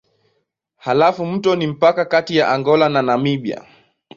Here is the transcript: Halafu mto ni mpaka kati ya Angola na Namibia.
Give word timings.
Halafu 0.77 1.25
mto 1.25 1.55
ni 1.55 1.67
mpaka 1.67 2.05
kati 2.05 2.37
ya 2.37 2.49
Angola 2.49 2.89
na 2.89 3.01
Namibia. 3.01 3.65